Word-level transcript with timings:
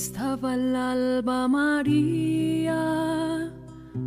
Estaba 0.00 0.54
el 0.54 0.76
alba 0.76 1.48
María 1.48 2.80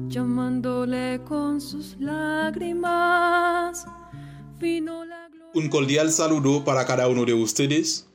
llamándole 0.08 1.20
con 1.28 1.60
sus 1.60 1.98
lágrimas. 2.00 3.86
Un 5.54 5.68
cordial 5.68 6.14
saludo 6.14 6.64
para 6.64 6.86
cada 6.86 7.10
uno 7.10 7.26
de 7.26 7.34
ustedes. 7.34 8.08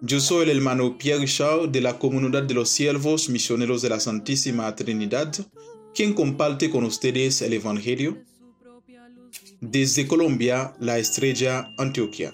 Yo 0.00 0.18
soy 0.18 0.44
el 0.44 0.56
hermano 0.56 0.96
Pierre 0.96 1.20
Richard 1.20 1.68
de 1.68 1.82
la 1.82 1.98
Comunidad 1.98 2.44
de 2.44 2.54
los 2.54 2.70
Siervos 2.70 3.28
Misioneros 3.28 3.82
de 3.82 3.90
la 3.90 4.00
Santísima 4.00 4.74
Trinidad, 4.74 5.30
quien 5.94 6.14
comparte 6.14 6.70
con 6.70 6.84
ustedes 6.84 7.42
el 7.42 7.52
Evangelio. 7.52 8.16
Desde 9.60 10.08
Colombia, 10.08 10.72
la 10.80 10.96
estrella 10.96 11.70
Antioquia. 11.76 12.32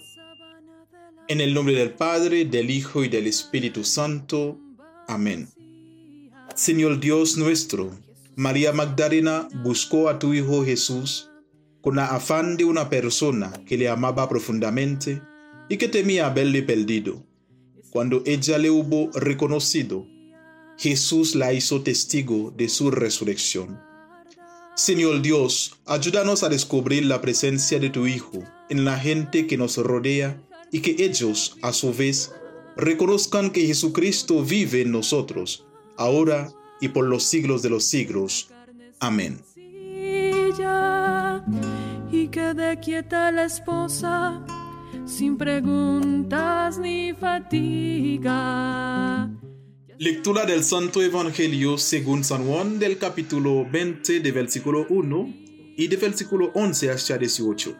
En 1.30 1.40
el 1.40 1.54
nombre 1.54 1.74
del 1.74 1.92
Padre, 1.92 2.44
del 2.44 2.72
Hijo 2.72 3.04
y 3.04 3.08
del 3.08 3.28
Espíritu 3.28 3.84
Santo. 3.84 4.58
Amén. 5.06 5.48
Señor 6.56 6.98
Dios 6.98 7.36
nuestro, 7.36 7.96
María 8.34 8.72
Magdalena 8.72 9.48
buscó 9.62 10.08
a 10.08 10.18
tu 10.18 10.34
Hijo 10.34 10.64
Jesús 10.64 11.30
con 11.82 12.00
afán 12.00 12.56
de 12.56 12.64
una 12.64 12.90
persona 12.90 13.52
que 13.64 13.78
le 13.78 13.88
amaba 13.88 14.28
profundamente 14.28 15.22
y 15.68 15.76
que 15.76 15.86
temía 15.86 16.26
haberle 16.26 16.64
perdido. 16.64 17.24
Cuando 17.90 18.24
ella 18.26 18.58
le 18.58 18.70
hubo 18.70 19.12
reconocido, 19.12 20.08
Jesús 20.78 21.36
la 21.36 21.52
hizo 21.52 21.82
testigo 21.82 22.52
de 22.56 22.68
su 22.68 22.90
resurrección. 22.90 23.78
Señor 24.74 25.22
Dios, 25.22 25.78
ayúdanos 25.86 26.42
a 26.42 26.48
descubrir 26.48 27.06
la 27.06 27.20
presencia 27.20 27.78
de 27.78 27.90
tu 27.90 28.08
Hijo 28.08 28.42
en 28.68 28.84
la 28.84 28.98
gente 28.98 29.46
que 29.46 29.56
nos 29.56 29.76
rodea 29.76 30.42
y 30.72 30.80
que 30.80 30.96
ellos, 31.04 31.56
a 31.62 31.72
su 31.72 31.92
vez, 31.92 32.32
reconozcan 32.76 33.50
que 33.50 33.66
Jesucristo 33.66 34.42
vive 34.42 34.82
en 34.82 34.92
nosotros, 34.92 35.66
ahora 35.96 36.52
y 36.80 36.88
por 36.88 37.06
los 37.06 37.24
siglos 37.24 37.62
de 37.62 37.70
los 37.70 37.84
siglos. 37.84 38.50
Amén. 38.98 39.40
Y 42.12 42.28
quede 42.28 42.80
quieta 42.80 43.30
la 43.30 43.44
esposa 43.44 44.44
sin 45.06 45.36
preguntas 45.36 46.78
ni 46.78 47.12
fatiga. 47.14 48.30
Lectura 49.98 50.46
del 50.46 50.64
Santo 50.64 51.02
Evangelio 51.02 51.76
según 51.76 52.24
San 52.24 52.46
Juan 52.46 52.78
del 52.78 52.96
capítulo 52.98 53.66
20 53.70 54.20
de 54.20 54.32
versículo 54.32 54.86
1 54.88 55.34
y 55.76 55.88
de 55.88 55.96
versículo 55.96 56.50
11 56.54 56.90
hasta 56.90 57.18
18. 57.18 57.76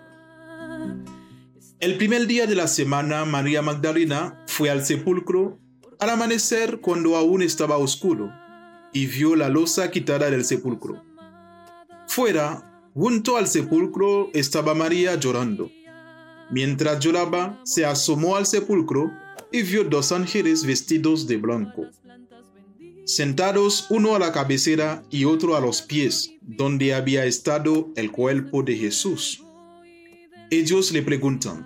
El 1.81 1.97
primer 1.97 2.27
día 2.27 2.47
de 2.47 2.55
la 2.55 2.69
semana, 2.69 3.25
María 3.25 3.63
Magdalena 3.63 4.45
fue 4.47 4.69
al 4.69 4.85
sepulcro 4.85 5.59
al 5.99 6.11
amanecer 6.11 6.81
cuando 6.83 7.17
aún 7.17 7.41
estaba 7.41 7.79
oscuro 7.79 8.31
y 8.93 9.07
vio 9.07 9.35
la 9.35 9.49
losa 9.49 9.91
quitada 9.91 10.31
del 10.31 10.45
sepulcro. 10.45 11.03
Fuera, 12.07 12.83
junto 12.93 13.39
al 13.39 13.47
sepulcro, 13.47 14.29
estaba 14.35 14.75
María 14.75 15.15
llorando. 15.15 15.71
Mientras 16.51 17.01
lloraba, 17.01 17.59
se 17.65 17.87
asomó 17.87 18.37
al 18.37 18.45
sepulcro 18.45 19.11
y 19.51 19.63
vio 19.63 19.83
dos 19.85 20.13
ángeles 20.13 20.67
vestidos 20.67 21.27
de 21.27 21.39
blanco, 21.39 21.87
sentados 23.07 23.87
uno 23.89 24.15
a 24.15 24.19
la 24.19 24.33
cabecera 24.33 25.03
y 25.09 25.25
otro 25.25 25.57
a 25.57 25.61
los 25.61 25.81
pies, 25.81 26.33
donde 26.43 26.93
había 26.93 27.25
estado 27.25 27.89
el 27.97 28.11
cuerpo 28.11 28.63
de 28.63 28.77
Jesús. 28.77 29.45
Ellos 30.53 30.91
le 30.91 31.03
preguntan, 31.03 31.65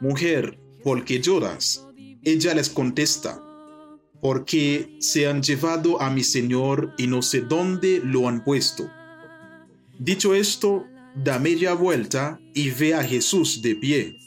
Mujer, 0.00 0.58
¿por 0.82 1.04
qué 1.04 1.20
lloras? 1.20 1.86
Ella 2.24 2.54
les 2.54 2.68
contesta, 2.68 3.40
porque 4.20 4.96
se 4.98 5.28
han 5.28 5.42
llevado 5.42 6.02
a 6.02 6.10
mi 6.10 6.24
Señor 6.24 6.92
y 6.98 7.06
no 7.06 7.22
sé 7.22 7.42
dónde 7.42 8.00
lo 8.02 8.26
han 8.26 8.42
puesto. 8.42 8.90
Dicho 10.00 10.34
esto, 10.34 10.86
da 11.14 11.38
media 11.38 11.74
vuelta 11.74 12.40
y 12.52 12.70
ve 12.70 12.94
a 12.94 13.04
Jesús 13.04 13.62
de 13.62 13.76
pie, 13.76 14.18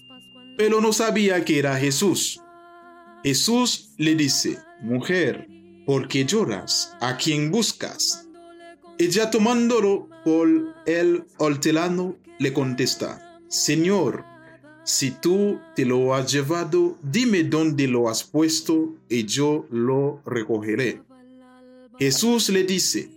pero 0.57 0.79
no 0.79 0.93
sabía 0.93 1.43
que 1.43 1.59
era 1.59 1.77
Jesús. 1.77 2.41
Jesús 3.21 3.89
le 3.97 4.15
dice, 4.15 4.59
Mujer, 4.81 5.45
¿por 5.85 6.07
qué 6.07 6.23
lloras? 6.23 6.95
¿A 7.01 7.17
quién 7.17 7.51
buscas? 7.51 8.29
Ella 8.97 9.29
tomándolo 9.29 10.07
por 10.23 10.47
el 10.85 11.25
hortelano 11.37 12.15
le 12.39 12.53
contesta, 12.53 13.28
Señor, 13.49 14.25
si 14.83 15.09
tú 15.09 15.59
te 15.75 15.83
lo 15.85 16.13
has 16.13 16.31
llevado, 16.31 16.97
dime 17.01 17.43
dónde 17.43 17.87
lo 17.87 18.07
has 18.07 18.23
puesto 18.23 18.95
y 19.09 19.25
yo 19.25 19.65
lo 19.71 20.21
recogeré. 20.25 21.01
Jesús 21.97 22.49
le 22.49 22.63
dice, 22.63 23.09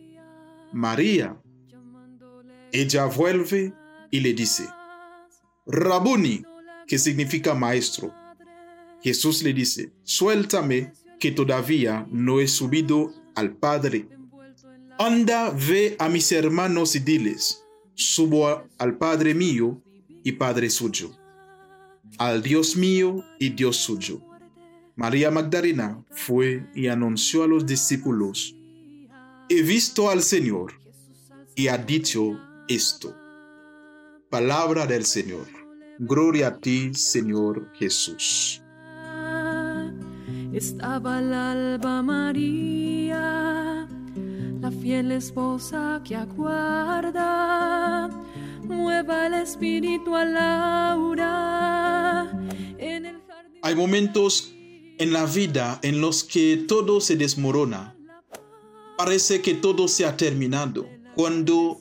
María. 0.72 1.36
Ella 2.72 3.04
vuelve 3.04 3.74
y 4.10 4.20
le 4.20 4.32
dice, 4.32 4.66
Rabuni, 5.66 6.42
que 6.86 6.98
significa 6.98 7.54
maestro. 7.54 8.12
Jesús 9.02 9.42
le 9.42 9.52
dice, 9.52 9.92
suéltame 10.02 10.92
que 11.20 11.30
todavía 11.30 12.06
no 12.10 12.40
he 12.40 12.48
subido 12.48 13.12
al 13.34 13.54
Padre. 13.54 14.08
Anda, 14.98 15.50
ve 15.50 15.94
a 15.98 16.08
mis 16.08 16.32
hermanos 16.32 16.96
y 16.96 17.00
diles, 17.00 17.62
subo 17.94 18.64
al 18.78 18.96
Padre 18.96 19.34
mío 19.34 19.82
y 20.24 20.32
Padre 20.32 20.70
suyo, 20.70 21.10
al 22.18 22.42
Dios 22.42 22.76
mío 22.76 23.24
y 23.38 23.50
Dios 23.50 23.76
suyo. 23.76 24.20
María 24.96 25.30
Magdalena 25.30 26.04
fue 26.10 26.68
y 26.74 26.88
anunció 26.88 27.44
a 27.44 27.46
los 27.46 27.64
discípulos, 27.66 28.54
he 29.48 29.62
visto 29.62 30.10
al 30.10 30.22
Señor 30.22 30.74
y 31.54 31.68
ha 31.68 31.78
dicho 31.78 32.38
esto. 32.68 33.16
Palabra 34.30 34.86
del 34.86 35.04
Señor. 35.04 35.46
Gloria 35.98 36.48
a 36.48 36.56
ti, 36.58 36.94
Señor 36.94 37.70
Jesús. 37.74 38.62
Estaba 40.52 41.18
el 41.20 41.32
alba 41.32 42.02
María, 42.02 43.86
la 44.60 44.70
fiel 44.70 45.12
esposa 45.12 46.00
que 46.04 46.16
aguarda, 46.16 48.10
Hay 53.62 53.74
momentos 53.74 54.54
en 54.98 55.12
la 55.12 55.26
vida 55.26 55.78
en 55.82 56.00
los 56.00 56.24
que 56.24 56.64
todo 56.68 57.00
se 57.00 57.16
desmorona. 57.16 57.96
Parece 58.96 59.40
que 59.42 59.54
todo 59.54 59.88
se 59.88 60.04
ha 60.04 60.16
terminado. 60.16 60.86
Cuando 61.14 61.80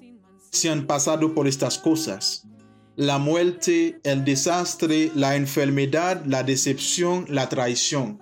se 0.51 0.69
han 0.69 0.85
pasado 0.85 1.33
por 1.33 1.47
estas 1.47 1.77
cosas. 1.77 2.43
La 2.95 3.17
muerte, 3.17 3.99
el 4.03 4.25
desastre, 4.25 5.11
la 5.15 5.35
enfermedad, 5.35 6.23
la 6.25 6.43
decepción, 6.43 7.25
la 7.29 7.47
traición. 7.47 8.19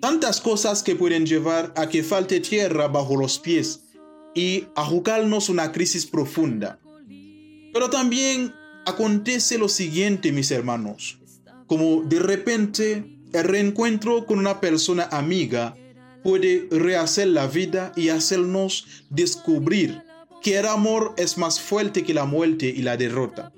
Tantas 0.00 0.40
cosas 0.40 0.82
que 0.82 0.96
pueden 0.96 1.26
llevar 1.26 1.72
a 1.76 1.88
que 1.88 2.02
falte 2.02 2.40
tierra 2.40 2.88
bajo 2.88 3.16
los 3.16 3.38
pies 3.38 3.84
y 4.34 4.66
a 4.76 4.84
jugarnos 4.84 5.48
una 5.48 5.72
crisis 5.72 6.06
profunda. 6.06 6.78
Pero 7.72 7.90
también 7.90 8.54
acontece 8.86 9.58
lo 9.58 9.68
siguiente, 9.68 10.32
mis 10.32 10.50
hermanos. 10.50 11.18
Como 11.66 12.02
de 12.02 12.18
repente 12.18 13.18
el 13.32 13.44
reencuentro 13.44 14.26
con 14.26 14.38
una 14.38 14.60
persona 14.60 15.08
amiga 15.12 15.76
puede 16.22 16.66
rehacer 16.70 17.28
la 17.28 17.46
vida 17.46 17.92
y 17.96 18.08
hacernos 18.08 19.04
descubrir 19.08 20.02
que 20.42 20.58
el 20.58 20.66
amor 20.66 21.14
es 21.16 21.38
más 21.38 21.60
fuerte 21.60 22.02
que 22.02 22.14
la 22.14 22.24
muerte 22.24 22.66
y 22.66 22.82
la 22.82 22.96
derrota. 22.96 23.52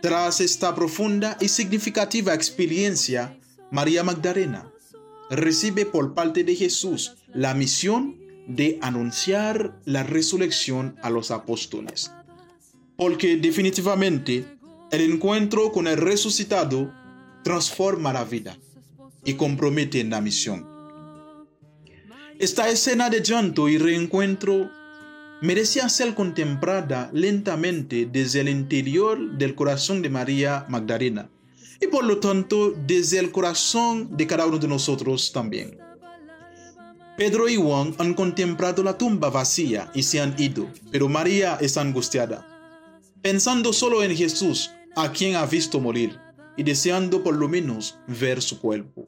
Tras 0.00 0.40
esta 0.40 0.74
profunda 0.74 1.36
y 1.40 1.48
significativa 1.48 2.32
experiencia, 2.34 3.36
María 3.70 4.04
Magdalena 4.04 4.70
recibe 5.28 5.84
por 5.84 6.14
parte 6.14 6.44
de 6.44 6.54
Jesús 6.54 7.16
la 7.34 7.52
misión 7.52 8.16
de 8.46 8.78
anunciar 8.80 9.78
la 9.84 10.04
resurrección 10.04 10.96
a 11.02 11.10
los 11.10 11.30
apóstoles. 11.30 12.12
Porque 12.98 13.36
definitivamente 13.36 14.44
el 14.90 15.00
encuentro 15.12 15.70
con 15.70 15.86
el 15.86 15.98
resucitado 15.98 16.92
transforma 17.44 18.12
la 18.12 18.24
vida 18.24 18.58
y 19.24 19.34
compromete 19.34 20.02
la 20.02 20.20
misión. 20.20 20.66
Esta 22.40 22.68
escena 22.68 23.08
de 23.08 23.22
llanto 23.22 23.68
y 23.68 23.78
reencuentro 23.78 24.68
merecía 25.40 25.88
ser 25.88 26.16
contemplada 26.16 27.08
lentamente 27.12 28.08
desde 28.10 28.40
el 28.40 28.48
interior 28.48 29.38
del 29.38 29.54
corazón 29.54 30.02
de 30.02 30.10
María 30.10 30.66
Magdalena 30.68 31.30
y 31.80 31.86
por 31.86 32.02
lo 32.04 32.18
tanto 32.18 32.74
desde 32.84 33.20
el 33.20 33.30
corazón 33.30 34.16
de 34.16 34.26
cada 34.26 34.44
uno 34.44 34.58
de 34.58 34.66
nosotros 34.66 35.30
también. 35.32 35.78
Pedro 37.16 37.48
y 37.48 37.54
Juan 37.54 37.94
han 37.98 38.14
contemplado 38.14 38.82
la 38.82 38.98
tumba 38.98 39.30
vacía 39.30 39.88
y 39.94 40.02
se 40.02 40.20
han 40.20 40.34
ido, 40.36 40.66
pero 40.90 41.08
María 41.08 41.58
está 41.60 41.80
angustiada, 41.80 42.57
pensando 43.22 43.72
solo 43.72 44.02
en 44.02 44.16
Jesús, 44.16 44.70
a 44.96 45.12
quien 45.12 45.36
ha 45.36 45.46
visto 45.46 45.80
morir, 45.80 46.18
y 46.56 46.62
deseando 46.62 47.22
por 47.22 47.36
lo 47.36 47.48
menos 47.48 47.98
ver 48.06 48.42
su 48.42 48.60
cuerpo. 48.60 49.06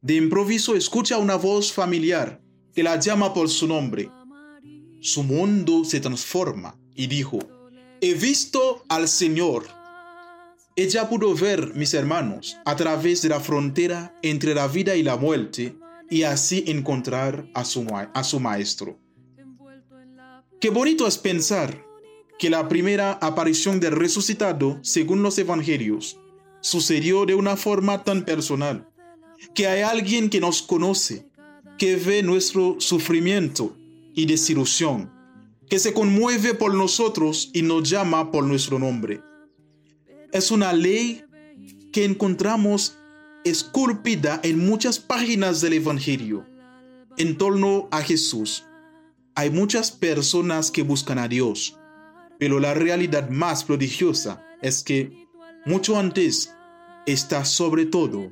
De 0.00 0.14
improviso 0.14 0.74
escucha 0.76 1.18
una 1.18 1.36
voz 1.36 1.72
familiar 1.72 2.40
que 2.72 2.82
la 2.82 2.98
llama 2.98 3.34
por 3.34 3.48
su 3.48 3.66
nombre. 3.66 4.10
Su 5.00 5.22
mundo 5.22 5.84
se 5.84 6.00
transforma 6.00 6.78
y 6.94 7.06
dijo, 7.06 7.38
he 8.00 8.14
visto 8.14 8.84
al 8.88 9.08
Señor. 9.08 9.66
Ella 10.76 11.08
pudo 11.08 11.34
ver, 11.34 11.74
mis 11.74 11.92
hermanos, 11.94 12.56
a 12.64 12.76
través 12.76 13.22
de 13.22 13.28
la 13.28 13.40
frontera 13.40 14.16
entre 14.22 14.54
la 14.54 14.68
vida 14.68 14.94
y 14.96 15.02
la 15.02 15.16
muerte 15.16 15.76
y 16.08 16.22
así 16.22 16.64
encontrar 16.66 17.48
a 17.54 17.64
su, 17.64 17.86
a 17.92 18.24
su 18.24 18.40
maestro. 18.40 18.98
Qué 20.60 20.70
bonito 20.70 21.06
es 21.06 21.18
pensar 21.18 21.89
que 22.40 22.48
la 22.48 22.68
primera 22.70 23.12
aparición 23.20 23.80
del 23.80 23.92
resucitado, 23.92 24.78
según 24.80 25.22
los 25.22 25.36
evangelios, 25.36 26.18
sucedió 26.62 27.26
de 27.26 27.34
una 27.34 27.54
forma 27.54 28.02
tan 28.02 28.24
personal, 28.24 28.88
que 29.54 29.66
hay 29.66 29.82
alguien 29.82 30.30
que 30.30 30.40
nos 30.40 30.62
conoce, 30.62 31.28
que 31.76 31.96
ve 31.96 32.22
nuestro 32.22 32.76
sufrimiento 32.78 33.76
y 34.14 34.24
desilusión, 34.24 35.12
que 35.68 35.78
se 35.78 35.92
conmueve 35.92 36.54
por 36.54 36.72
nosotros 36.72 37.50
y 37.52 37.60
nos 37.60 37.90
llama 37.90 38.30
por 38.30 38.44
nuestro 38.44 38.78
nombre. 38.78 39.20
Es 40.32 40.50
una 40.50 40.72
ley 40.72 41.22
que 41.92 42.06
encontramos 42.06 42.96
esculpida 43.44 44.40
en 44.42 44.66
muchas 44.66 44.98
páginas 44.98 45.60
del 45.60 45.74
Evangelio. 45.74 46.46
En 47.18 47.36
torno 47.36 47.88
a 47.90 48.00
Jesús, 48.00 48.64
hay 49.34 49.50
muchas 49.50 49.90
personas 49.90 50.70
que 50.70 50.82
buscan 50.82 51.18
a 51.18 51.28
Dios, 51.28 51.76
pero 52.40 52.58
la 52.58 52.72
realidad 52.72 53.28
más 53.28 53.62
prodigiosa 53.64 54.42
es 54.62 54.82
que 54.82 55.28
mucho 55.66 55.98
antes 55.98 56.52
está 57.06 57.44
sobre 57.44 57.84
todo 57.84 58.30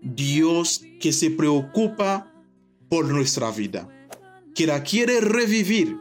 Dios 0.00 0.82
que 0.98 1.12
se 1.12 1.30
preocupa 1.30 2.32
por 2.88 3.06
nuestra 3.06 3.50
vida, 3.50 3.86
que 4.54 4.66
la 4.66 4.82
quiere 4.82 5.20
revivir 5.20 5.98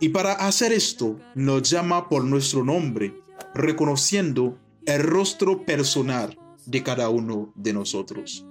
y 0.00 0.08
para 0.08 0.32
hacer 0.32 0.72
esto 0.72 1.20
nos 1.34 1.68
llama 1.68 2.08
por 2.08 2.24
nuestro 2.24 2.64
nombre, 2.64 3.14
reconociendo 3.54 4.58
el 4.86 5.02
rostro 5.02 5.64
personal 5.66 6.38
de 6.64 6.82
cada 6.82 7.10
uno 7.10 7.52
de 7.54 7.74
nosotros. 7.74 8.46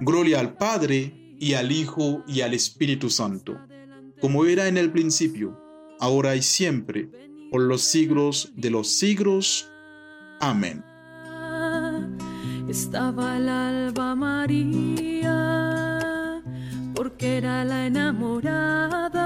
Gloria 0.00 0.40
al 0.40 0.56
Padre 0.56 1.34
y 1.38 1.52
al 1.52 1.70
Hijo 1.70 2.24
y 2.26 2.40
al 2.40 2.54
Espíritu 2.54 3.10
Santo, 3.10 3.58
como 4.22 4.46
era 4.46 4.68
en 4.68 4.78
el 4.78 4.90
principio, 4.90 5.60
ahora 6.00 6.34
y 6.34 6.42
siempre, 6.42 7.27
por 7.50 7.62
los 7.62 7.82
siglos 7.82 8.52
de 8.56 8.70
los 8.70 8.88
siglos. 8.88 9.70
Amén. 10.40 10.84
Estaba 12.68 13.36
el 13.38 13.48
alba 13.48 14.14
María, 14.14 15.32
porque 16.94 17.38
era 17.38 17.64
la 17.64 17.86
enamorada, 17.86 19.16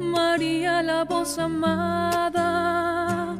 María 0.00 0.82
la 0.82 1.04
voz 1.04 1.38
amada, 1.38 3.36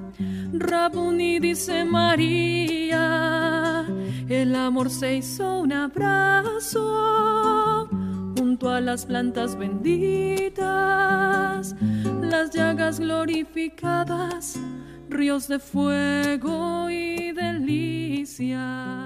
Rabuni 0.53 1.41
dice 1.41 1.87
María, 1.87 3.07
el 4.29 4.55
amor 4.55 4.91
se 4.91 5.17
hizo 5.17 5.61
un 5.61 5.73
abrazo 5.73 6.79
junto 8.37 8.69
a 8.69 8.83
las 8.83 9.07
plantas 9.07 9.57
benditas 9.57 10.61
las 12.31 12.51
llagas 12.51 13.01
glorificadas, 13.01 14.57
ríos 15.09 15.49
de 15.49 15.59
fuego 15.59 16.89
y 16.89 17.33
delicia. 17.33 19.00